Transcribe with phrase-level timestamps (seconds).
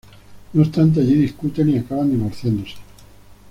[0.53, 2.73] No obstante, allí discuten y acaban divorciándose.